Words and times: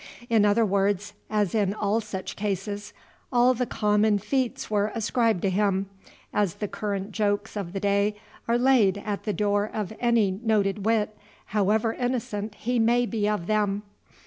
In 0.31 0.45
other 0.45 0.65
words, 0.65 1.13
as 1.29 1.53
in 1.53 1.75
all 1.75 2.01
such 2.01 2.35
cases, 2.35 2.91
all 3.31 3.53
the 3.53 3.67
common 3.67 4.17
feats 4.17 4.67
were 4.67 4.91
ascribed 4.95 5.43
to 5.43 5.49
him, 5.51 5.91
as 6.33 6.55
the 6.55 6.67
current 6.67 7.11
jokes 7.11 7.55
of 7.55 7.71
the 7.71 7.79
day 7.79 8.15
are 8.47 8.57
laid 8.57 8.97
at 8.97 9.25
the 9.25 9.31
door 9.33 9.69
of 9.71 9.93
any 9.99 10.31
noted 10.43 10.87
wit, 10.87 11.15
however 11.45 11.93
innocent 11.93 12.55
he 12.55 12.79
may 12.79 13.05
be 13.05 13.29
of 13.29 13.45
them. 13.45 13.83